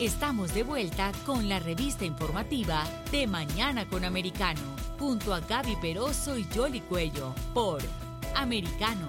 [0.00, 4.62] Estamos de vuelta con la revista informativa de Mañana con Americano,
[4.98, 7.82] junto a Gaby Peroso y Jolly Cuello, por
[8.34, 9.06] Americano.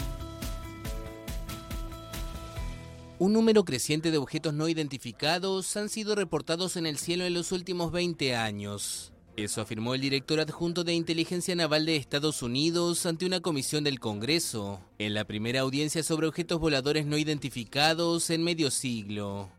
[3.19, 7.53] Un número creciente de objetos no identificados han sido reportados en el cielo en los
[7.53, 9.13] últimos 20 años.
[9.37, 14.01] Eso afirmó el director adjunto de Inteligencia Naval de Estados Unidos ante una comisión del
[14.01, 19.49] Congreso, en la primera audiencia sobre objetos voladores no identificados en medio siglo.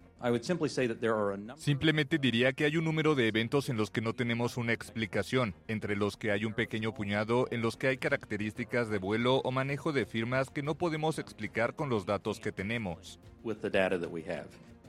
[1.57, 5.55] Simplemente diría que hay un número de eventos en los que no tenemos una explicación,
[5.69, 9.51] entre los que hay un pequeño puñado en los que hay características de vuelo o
[9.51, 13.19] manejo de firmas que no podemos explicar con los datos que tenemos.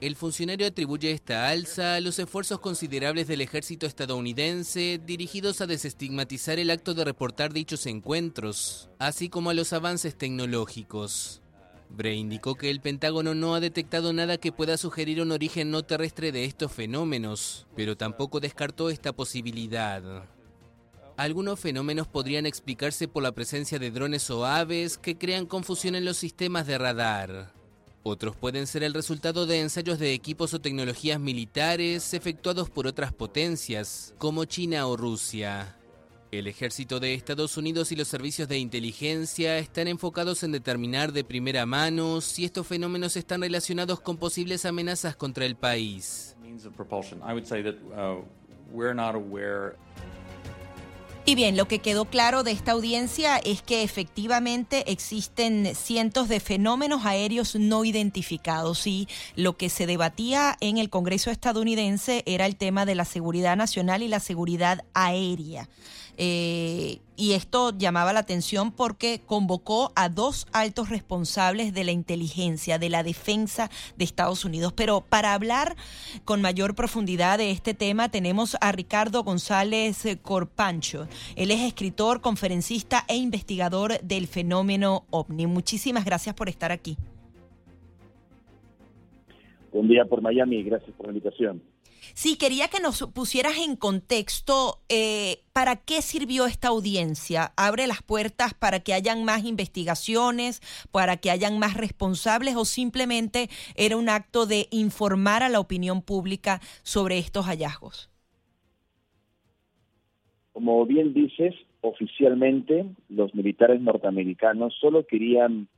[0.00, 6.58] El funcionario atribuye esta alza a los esfuerzos considerables del ejército estadounidense dirigidos a desestigmatizar
[6.58, 11.43] el acto de reportar dichos encuentros, así como a los avances tecnológicos.
[11.90, 15.82] Bray indicó que el Pentágono no ha detectado nada que pueda sugerir un origen no
[15.82, 20.24] terrestre de estos fenómenos, pero tampoco descartó esta posibilidad.
[21.16, 26.04] Algunos fenómenos podrían explicarse por la presencia de drones o aves que crean confusión en
[26.04, 27.52] los sistemas de radar.
[28.02, 33.12] Otros pueden ser el resultado de ensayos de equipos o tecnologías militares efectuados por otras
[33.12, 35.76] potencias, como China o Rusia.
[36.38, 41.22] El ejército de Estados Unidos y los servicios de inteligencia están enfocados en determinar de
[41.22, 46.36] primera mano si estos fenómenos están relacionados con posibles amenazas contra el país.
[51.26, 56.38] Y bien, lo que quedó claro de esta audiencia es que efectivamente existen cientos de
[56.38, 62.56] fenómenos aéreos no identificados y lo que se debatía en el Congreso estadounidense era el
[62.56, 65.70] tema de la seguridad nacional y la seguridad aérea.
[66.16, 72.78] Eh, y esto llamaba la atención porque convocó a dos altos responsables de la inteligencia,
[72.78, 74.72] de la defensa de Estados Unidos.
[74.72, 75.76] Pero para hablar
[76.24, 81.06] con mayor profundidad de este tema tenemos a Ricardo González Corpancho.
[81.36, 85.46] Él es escritor, conferencista e investigador del fenómeno ovni.
[85.46, 86.96] Muchísimas gracias por estar aquí.
[89.72, 91.60] Buen día por Miami, gracias por la invitación.
[92.12, 97.52] Sí, quería que nos pusieras en contexto eh, para qué sirvió esta audiencia.
[97.56, 100.60] ¿Abre las puertas para que hayan más investigaciones,
[100.92, 106.02] para que hayan más responsables o simplemente era un acto de informar a la opinión
[106.02, 108.13] pública sobre estos hallazgos?
[110.54, 115.68] Como bien dices, oficialmente los militares norteamericanos solo querían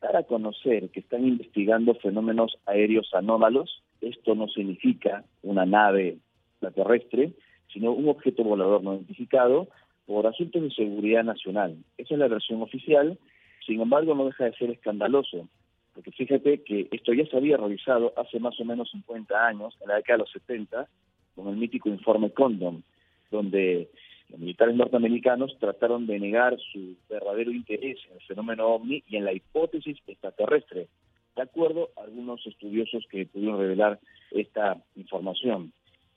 [0.00, 6.18] dar a conocer que están investigando fenómenos aéreos anómalos esto no significa una nave
[6.50, 7.32] extraterrestre,
[7.72, 9.68] sino un objeto volador no identificado
[10.06, 11.76] por asuntos de seguridad nacional.
[11.96, 13.18] Esa es la versión oficial,
[13.64, 15.48] sin embargo no deja de ser escandaloso,
[15.94, 19.88] porque fíjate que esto ya se había realizado hace más o menos 50 años, en
[19.88, 20.88] la década de los 70,
[21.36, 22.82] con el mítico informe Condom,
[23.30, 23.88] donde
[24.32, 29.26] los militares norteamericanos trataron de negar su verdadero interés en el fenómeno ovni y en
[29.26, 30.88] la hipótesis extraterrestre,
[31.36, 34.00] de acuerdo a algunos estudiosos que pudieron revelar
[34.30, 35.72] esta información.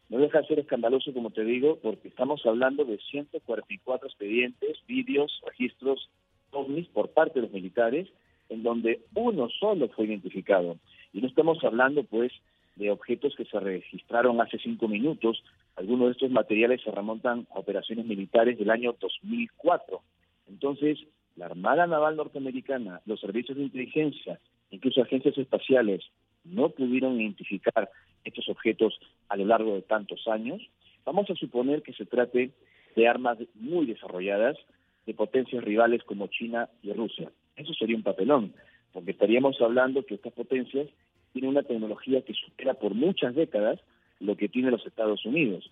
[0.07, 5.41] No deja de ser escandaloso, como te digo, porque estamos hablando de 144 expedientes, vídeos,
[5.45, 6.09] registros
[6.51, 8.07] ovnis por parte de los militares,
[8.47, 10.77] en donde uno solo fue identificado.
[11.11, 12.31] Y no estamos hablando, pues,
[12.75, 15.43] de objetos que se registraron hace cinco minutos.
[15.75, 20.01] Algunos de estos materiales se remontan a operaciones militares del año 2004.
[20.47, 20.99] Entonces,
[21.35, 24.39] la Armada Naval Norteamericana, los servicios de inteligencia
[24.71, 26.03] incluso agencias espaciales
[26.43, 27.89] no pudieron identificar
[28.23, 28.99] estos objetos
[29.29, 30.61] a lo largo de tantos años,
[31.05, 32.51] vamos a suponer que se trate
[32.95, 34.57] de armas muy desarrolladas
[35.05, 37.31] de potencias rivales como China y Rusia.
[37.55, 38.53] Eso sería un papelón,
[38.91, 40.87] porque estaríamos hablando que estas potencias
[41.33, 43.79] tienen una tecnología que supera por muchas décadas
[44.19, 45.69] lo que tiene los Estados Unidos.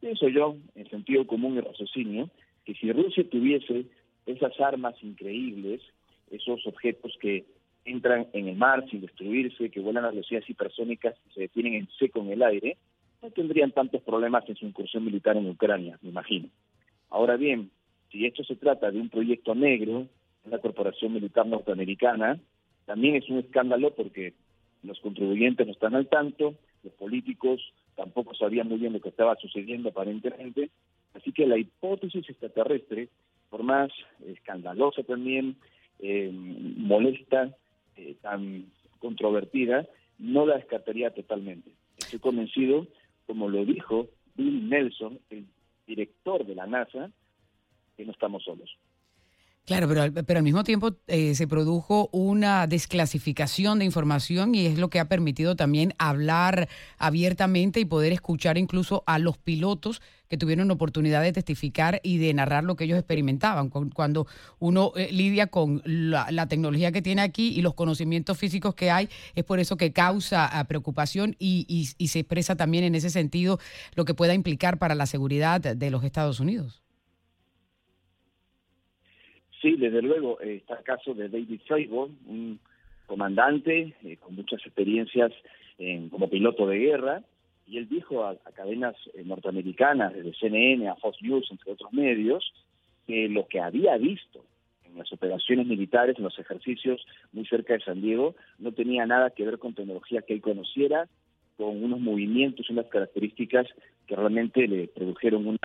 [0.00, 2.30] Pienso yo, en sentido común y raciocinio,
[2.64, 3.86] que si Rusia tuviese
[4.26, 5.80] esas armas increíbles,
[6.30, 7.44] esos objetos que
[7.84, 11.88] entran en el mar sin destruirse, que vuelan a velocidades hipersónicas y se detienen en
[11.98, 12.76] seco en el aire,
[13.22, 16.48] no tendrían tantos problemas en su incursión militar en Ucrania, me imagino.
[17.08, 17.70] Ahora bien,
[18.10, 20.06] si esto se trata de un proyecto negro,
[20.44, 22.38] una corporación militar norteamericana,
[22.84, 24.34] también es un escándalo porque
[24.82, 27.60] los contribuyentes no están al tanto, los políticos
[27.96, 30.70] tampoco sabían muy bien lo que estaba sucediendo aparentemente,
[31.14, 33.08] así que la hipótesis extraterrestre,
[33.50, 33.90] por más
[34.26, 35.56] escandalosa también,
[35.98, 37.56] eh, molesta,
[37.96, 38.66] eh, tan
[38.98, 39.86] controvertida,
[40.18, 41.70] no la descartaría totalmente.
[41.96, 42.86] Estoy convencido,
[43.26, 45.46] como lo dijo Bill Nelson, el
[45.86, 47.10] director de la NASA,
[47.96, 48.76] que no estamos solos.
[49.66, 54.78] Claro, pero, pero al mismo tiempo eh, se produjo una desclasificación de información y es
[54.78, 56.68] lo que ha permitido también hablar
[56.98, 62.32] abiertamente y poder escuchar incluso a los pilotos que tuvieron oportunidad de testificar y de
[62.32, 63.68] narrar lo que ellos experimentaban.
[63.68, 64.28] Cuando
[64.60, 69.08] uno eh, lidia con la, tecnología que tiene aquí y los conocimientos físicos que hay,
[69.34, 71.66] es por eso que causa ah, preocupación y,
[71.98, 73.58] y se expresa también en ese sentido
[73.96, 76.85] lo que pueda implicar para la seguridad de los Estados Unidos.
[79.60, 82.58] Sí, desde luego, eh, está el caso de David Freiburg, un
[83.06, 85.32] comandante eh, con muchas experiencias
[86.10, 87.22] como piloto de guerra,
[87.66, 92.52] y él dijo a, cadenas eh, norteamericanas, desde CNN a Fox News, entre otros medios,
[93.06, 94.44] que lo que había visto
[94.84, 99.30] en las operaciones militares, en los ejercicios muy cerca de San Diego, no tenía nada
[99.30, 101.08] que ver con tecnología que él conociera,
[101.56, 103.66] con unos movimientos, unas características
[104.06, 105.58] que realmente le produjeron una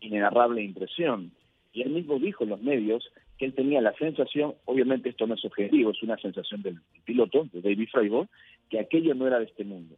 [0.00, 1.32] inenarrable impresión.
[1.76, 3.06] Y él mismo dijo en los medios
[3.36, 7.50] que él tenía la sensación, obviamente esto no es objetivo, es una sensación del piloto,
[7.52, 8.30] de David Freiburg,
[8.70, 9.94] que aquello no era de este mundo.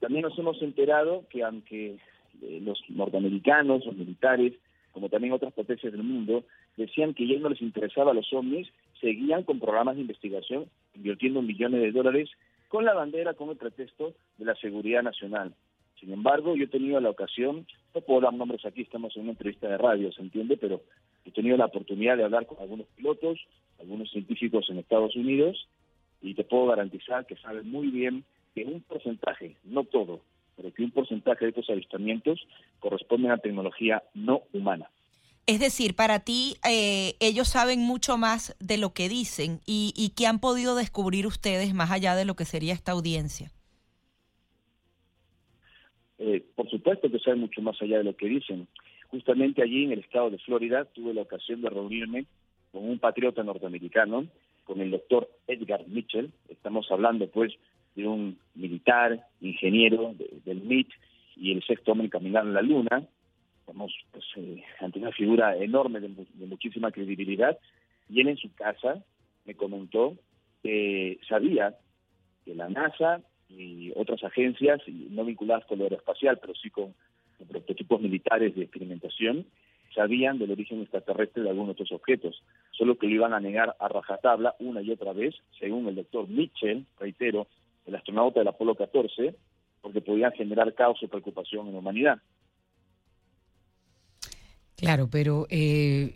[0.00, 1.98] También nos hemos enterado que aunque
[2.42, 4.54] eh, los norteamericanos, los militares,
[4.90, 6.46] como también otras potencias del mundo,
[6.76, 8.66] decían que ya no les interesaba a los ovnis,
[9.00, 12.28] seguían con programas de investigación, invirtiendo millones de dólares
[12.66, 15.54] con la bandera, con el pretexto de la seguridad nacional.
[16.00, 19.30] Sin embargo, yo he tenido la ocasión, no puedo dar nombres aquí, estamos en una
[19.30, 20.82] entrevista de radio, se entiende, pero
[21.24, 23.38] he tenido la oportunidad de hablar con algunos pilotos,
[23.80, 25.68] algunos científicos en Estados Unidos,
[26.22, 28.24] y te puedo garantizar que saben muy bien
[28.54, 30.20] que un porcentaje, no todo,
[30.56, 32.40] pero que un porcentaje de estos avistamientos
[32.80, 34.90] corresponden a tecnología no humana.
[35.46, 40.10] Es decir, para ti eh, ellos saben mucho más de lo que dicen y, y
[40.10, 43.50] qué han podido descubrir ustedes más allá de lo que sería esta audiencia.
[46.18, 48.66] Eh, por supuesto que saben mucho más allá de lo que dicen.
[49.14, 52.26] Justamente allí en el estado de Florida tuve la ocasión de reunirme
[52.72, 54.26] con un patriota norteamericano,
[54.64, 56.32] con el doctor Edgar Mitchell.
[56.48, 57.52] Estamos hablando pues
[57.94, 60.88] de un militar, ingeniero del MIT
[61.36, 63.06] y el sexto hombre caminar en la luna.
[63.60, 67.56] Estamos pues, eh, ante una figura enorme de, de muchísima credibilidad.
[68.10, 69.00] Y él en su casa
[69.44, 70.16] me comentó
[70.64, 71.76] que sabía
[72.44, 76.96] que la NASA y otras agencias, no vinculadas con lo aeroespacial, pero sí con,
[77.48, 79.46] prototipos militares de experimentación,
[79.94, 82.42] sabían del origen extraterrestre de algunos de estos objetos,
[82.72, 86.28] solo que lo iban a negar a rajatabla una y otra vez, según el doctor
[86.28, 87.46] Mitchell, reitero,
[87.86, 89.34] el astronauta del Apolo 14,
[89.80, 92.18] porque podían generar caos o preocupación en la humanidad.
[94.76, 96.12] Claro, pero eh,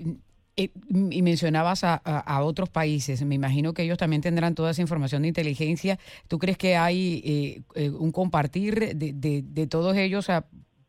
[0.57, 5.23] eh, y mencionabas a, otros países, me imagino que ellos también tendrán toda esa información
[5.23, 5.99] de inteligencia.
[6.27, 9.13] ¿Tú crees que hay eh, un compartir de,
[9.43, 10.29] de, todos ellos?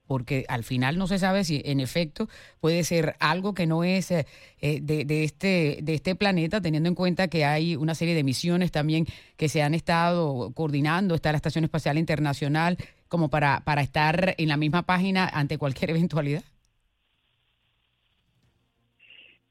[0.10, 2.28] Porque al final no se sabe si en efecto
[2.60, 4.26] puede ser algo que no es de,
[4.60, 9.06] de, este, de este planeta, teniendo en cuenta que hay una serie de misiones también
[9.38, 14.48] que se han estado coordinando, está la Estación Espacial Internacional, como para, para estar en
[14.50, 16.44] la misma página ante cualquier eventualidad.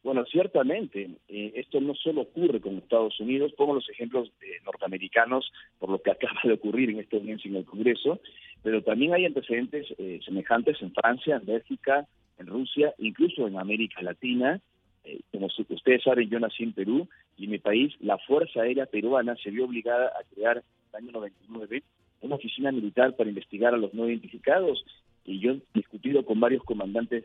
[0.02, 4.31] Bueno, ciertamente, eh, esto no solo ocurre con Estados Unidos, pongo los ejemplos
[4.64, 8.21] norteamericanos por lo que acaba de ocurrir en esta audiencia en el Congreso,
[8.62, 12.07] pero también hay antecedentes eh, semejantes en Francia, en Bélgica,
[12.38, 14.61] en Rusia, incluso en América Latina.
[15.05, 18.87] Eh, como ustedes saben, yo nací en Perú y en mi país la Fuerza Aérea
[18.87, 21.83] Peruana se vio obligada a crear en el año 99
[22.21, 24.85] una oficina militar para investigar a los no identificados
[25.25, 27.25] y yo he discutido con varios comandantes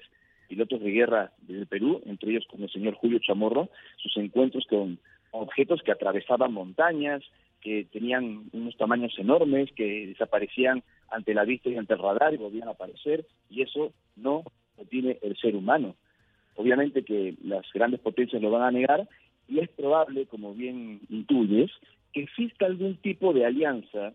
[0.54, 5.00] pilotos de guerra del Perú, entre ellos con el señor Julio Chamorro, sus encuentros con
[5.32, 7.24] objetos que atravesaban montañas,
[7.60, 12.38] que tenían unos tamaños enormes, que desaparecían ante la vista y ante el radar y
[12.38, 14.44] volvían a aparecer, y eso no
[14.78, 15.96] lo tiene el ser humano.
[16.56, 19.10] Obviamente que las grandes potencias lo van a negar,
[19.48, 21.72] y es probable, como bien intuyes,
[22.12, 24.14] que exista algún tipo de alianza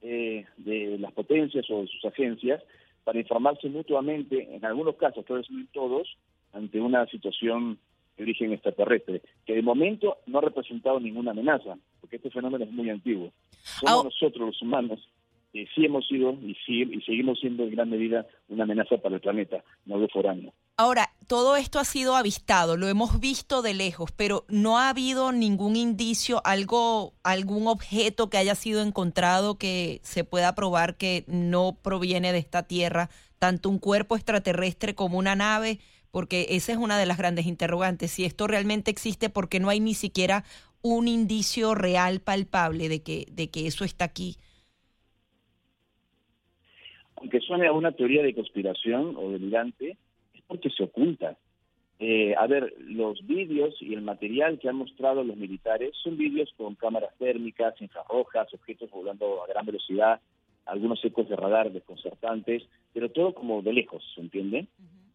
[0.00, 2.60] eh, de las potencias o de sus agencias
[3.04, 6.16] para informarse mutuamente, en algunos casos, pero en todos,
[6.52, 7.78] ante una situación
[8.16, 12.72] de origen extraterrestre, que de momento no ha representado ninguna amenaza, porque este fenómeno es
[12.72, 13.32] muy antiguo.
[13.62, 15.00] Somos nosotros los humanos
[15.52, 19.20] que sí hemos sido y, y seguimos siendo en gran medida una amenaza para el
[19.20, 20.52] planeta, no lo foráneo.
[20.78, 25.32] Ahora, todo esto ha sido avistado, lo hemos visto de lejos, pero no ha habido
[25.32, 31.78] ningún indicio, algo, algún objeto que haya sido encontrado que se pueda probar que no
[31.82, 33.08] proviene de esta tierra,
[33.38, 35.78] tanto un cuerpo extraterrestre como una nave,
[36.10, 38.10] porque esa es una de las grandes interrogantes.
[38.10, 40.44] Si esto realmente existe, porque no hay ni siquiera
[40.82, 44.36] un indicio real, palpable de que, de que eso está aquí
[47.16, 49.96] aunque suene a una teoría de conspiración o delirante,
[50.52, 51.34] porque se oculta.
[51.98, 56.52] Eh, a ver, los vídeos y el material que han mostrado los militares son vídeos
[56.58, 60.20] con cámaras térmicas, infrarrojas, objetos volando a gran velocidad,
[60.66, 64.66] algunos ecos de radar desconcertantes, pero todo como de lejos, ¿se entiende?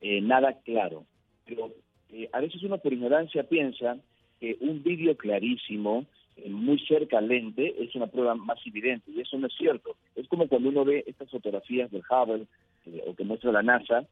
[0.02, 1.06] Eh, nada claro.
[1.46, 1.72] Pero
[2.10, 3.98] eh, a veces uno por ignorancia piensa
[4.40, 9.22] que un vídeo clarísimo eh, muy cerca al lente es una prueba más evidente y
[9.22, 9.98] eso no es cierto.
[10.16, 12.48] Es como cuando uno ve estas fotografías del Hubble
[12.86, 14.06] eh, o que muestra la NASA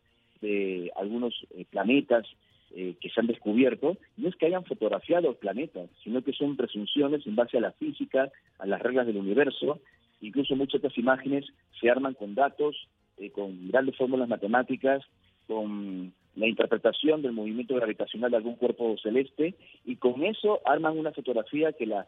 [0.46, 2.28] de algunos eh, planetas
[3.00, 7.34] que se han descubierto, no es que hayan fotografiado planetas, sino que son presunciones en
[7.34, 9.80] base a la física, a las reglas del universo.
[10.20, 11.46] Incluso muchas de estas imágenes
[11.80, 12.76] se arman con datos,
[13.34, 15.06] con grandes fórmulas matemáticas,
[15.48, 21.12] con la interpretación del movimiento gravitacional de algún cuerpo celeste y con eso arman una
[21.12, 22.08] fotografía que la,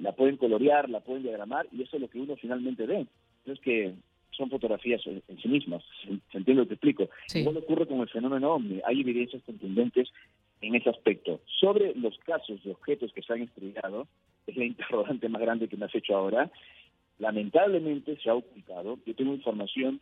[0.00, 3.06] la pueden colorear, la pueden diagramar y eso es lo que uno finalmente ve.
[3.44, 3.94] Es que
[4.36, 7.08] son fotografías en, sí mismas, ¿se, entiende lo que explico?
[7.26, 7.40] Sí.
[7.40, 10.08] Igual ocurre con el fenómeno OVNI, hay evidencias contundentes
[10.60, 11.40] en ese aspecto.
[11.60, 14.06] Sobre los casos de objetos que se han estrellado,
[14.46, 16.50] es la interrogante más grande que me has hecho ahora,
[17.18, 20.00] lamentablemente se ha ocultado, yo tengo información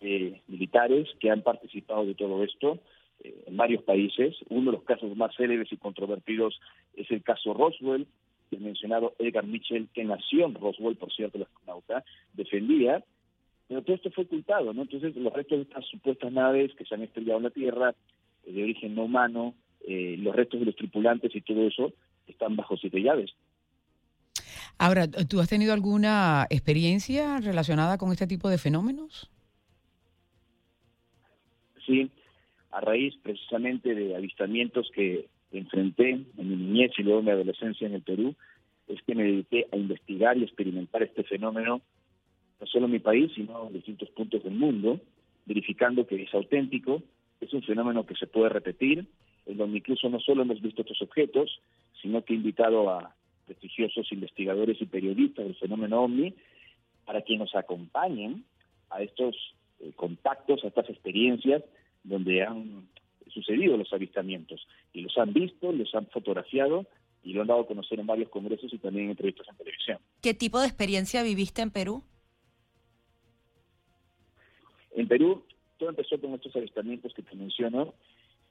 [0.00, 2.78] eh, militares que han participado de todo esto,
[3.22, 4.34] eh, en varios países.
[4.48, 6.58] Uno de los casos más célebres y controvertidos
[6.94, 8.06] es el caso Roswell,
[8.50, 13.04] el mencionado Edgar Mitchell, que nació en Roswell, por cierto, el astronauta, defendía,
[13.70, 14.82] pero todo esto fue ocultado, ¿no?
[14.82, 17.94] Entonces, los restos de estas supuestas naves que se han estrellado en la Tierra,
[18.44, 19.54] eh, de origen no humano,
[19.86, 21.92] eh, los restos de los tripulantes y todo eso,
[22.26, 23.30] están bajo siete llaves.
[24.76, 29.30] Ahora, ¿tú has tenido alguna experiencia relacionada con este tipo de fenómenos?
[31.86, 32.10] Sí,
[32.72, 37.86] a raíz precisamente de avistamientos que enfrenté en mi niñez y luego en mi adolescencia
[37.86, 38.34] en el Perú,
[38.88, 41.82] es que me dediqué a investigar y experimentar este fenómeno,
[42.60, 45.00] no solo en mi país, sino en distintos puntos del mundo,
[45.46, 47.02] verificando que es auténtico,
[47.40, 49.06] es un fenómeno que se puede repetir,
[49.46, 51.60] en donde incluso no solo hemos visto estos objetos,
[52.02, 53.14] sino que he invitado a
[53.46, 56.34] prestigiosos investigadores y periodistas del fenómeno OVNI
[57.04, 58.44] para que nos acompañen
[58.90, 59.34] a estos
[59.80, 61.62] eh, contactos, a estas experiencias
[62.04, 62.88] donde han
[63.28, 66.86] sucedido los avistamientos y los han visto, los han fotografiado
[67.22, 69.98] y lo han dado a conocer en varios congresos y también en entrevistas en televisión.
[70.22, 72.04] ¿Qué tipo de experiencia viviste en Perú?
[75.00, 75.42] En Perú
[75.78, 77.94] todo empezó con estos avistamientos que te menciono.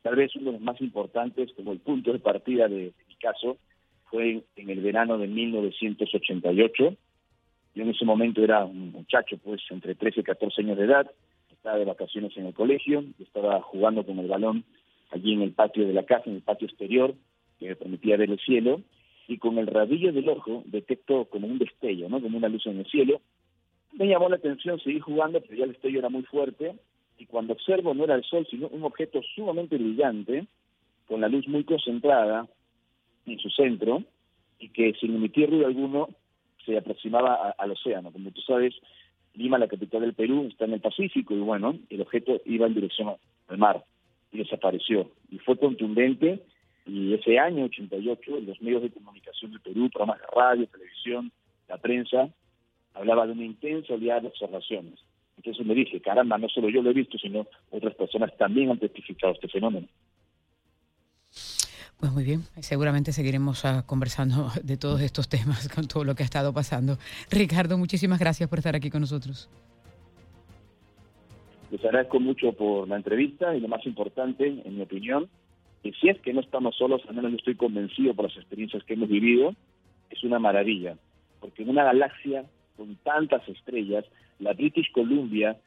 [0.02, 3.58] Tal vez uno de los más importantes, como el punto de partida de, mi caso,
[4.06, 6.96] fue en el verano de 1988.
[7.76, 11.12] Yo en ese momento era un muchacho, pues entre 13 y 14 años de edad
[11.52, 14.64] estaba de vacaciones en el colegio, estaba jugando con el balón
[15.12, 17.14] allí en el patio de la casa, en el patio exterior,
[17.60, 18.82] que me permitía ver el cielo,
[19.28, 22.20] y con el rabillo del ojo detecto como un destello, ¿no?
[22.20, 23.22] como una luz en el cielo.
[23.94, 26.76] Me llamó la atención seguir jugando, pero ya el destello era muy fuerte,
[27.18, 30.48] y cuando observo no era el sol, sino un objeto sumamente brillante,
[31.08, 32.48] con la luz muy concentrada
[33.26, 34.04] en su centro,
[34.60, 36.10] y que sin emitir ruido alguno
[36.66, 38.12] se aproximaba al océano.
[38.12, 38.76] Como tú sabes,
[39.34, 42.74] Lima, la capital del Perú, está en el Pacífico y bueno, el objeto iba en
[42.74, 43.16] dirección
[43.48, 43.84] al mar
[44.32, 45.12] y desapareció.
[45.32, 46.44] Y fue contundente
[46.86, 51.32] y ese año 88 los medios de comunicación del Perú, programas de radio, televisión,
[51.68, 52.30] la prensa,
[52.94, 55.00] hablaba de una intensa oleada de observaciones.
[55.38, 58.80] Entonces me dije, caramba, no solo yo lo he visto, sino otras personas también han
[58.80, 59.88] testificado este fenómeno.
[62.00, 66.24] Pues muy bien, seguramente seguiremos ah, conversando de todos estos temas con todo lo que
[66.24, 66.98] ha estado pasando.
[67.30, 69.50] Ricardo, muchísimas gracias por estar aquí con nosotros.
[71.72, 75.30] Les agradezco mucho por la entrevista y lo más importante, en mi opinión,
[75.84, 78.84] que si es que no estamos solos, al menos yo estoy convencido por las experiencias
[78.84, 79.54] que hemos vivido,
[80.10, 80.98] es una maravilla,
[81.40, 82.46] porque en una galaxia
[82.80, 84.06] con tantas estrellas,
[84.40, 85.58] la British Columbia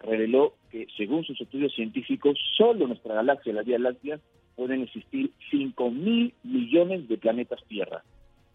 [0.00, 4.18] reveló que según sus estudios científicos, solo nuestra galaxia, la Vía Láctea,
[4.56, 8.02] pueden existir 5 mil millones de planetas Tierra.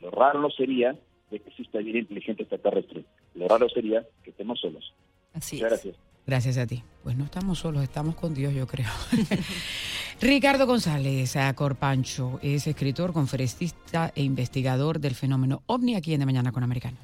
[0.02, 0.96] Lo raro no sería
[1.30, 3.04] de que exista vida inteligente extraterrestre.
[3.36, 4.92] Lo raro sería que estemos solos.
[5.34, 5.96] Así Gracias.
[6.26, 6.82] Gracias a ti.
[7.04, 8.90] Pues no estamos solos, estamos con Dios, yo creo.
[10.22, 16.52] Ricardo González Corpancho es escritor, conferencista e investigador del fenómeno OVNI aquí en De Mañana
[16.52, 16.98] con Americano.